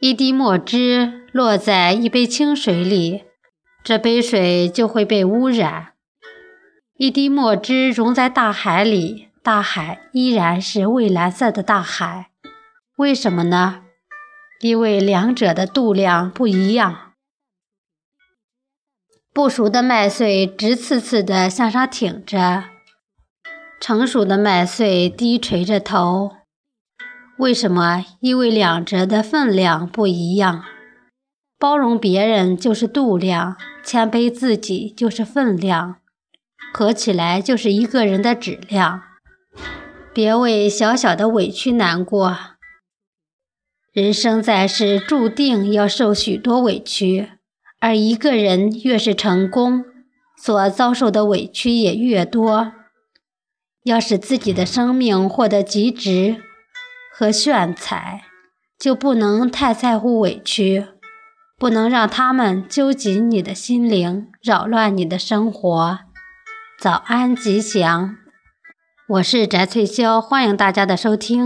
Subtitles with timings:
[0.00, 3.24] 一滴墨汁落在一杯清水里，
[3.82, 5.88] 这杯水就会被污染；
[6.96, 12.30] 一滴墨汁融在大海里，大海依然是蔚蓝色的大海。
[12.96, 13.82] 为什么呢？
[14.60, 17.14] 因为两者的度量不一样。
[19.34, 22.66] 不熟的麦穗直刺刺地向上挺着，
[23.80, 26.37] 成熟的麦穗低垂着头。
[27.38, 28.04] 为什么？
[28.18, 30.64] 因为两者的分量不一样。
[31.56, 35.96] 包容别人就是度量，谦卑自己就是分量，
[36.72, 39.02] 合起来就是一个人的质量。
[40.12, 42.36] 别为小小的委屈难过。
[43.92, 47.30] 人生在世，注定要受许多委屈，
[47.78, 49.84] 而一个人越是成功，
[50.36, 52.72] 所遭受的委屈也越多。
[53.84, 56.42] 要使自己的生命获得极值。
[57.18, 58.22] 和炫彩，
[58.78, 60.86] 就不能太在乎委屈，
[61.58, 65.98] 不能让他们揪紧你的心灵，扰乱你的生活。
[66.80, 68.14] 早安，吉祥，
[69.08, 71.44] 我是翟翠潇，欢迎大家的收听。